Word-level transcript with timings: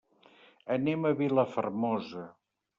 Anem 0.77 1.05
a 1.05 1.13
Vilafermosa. 1.21 2.27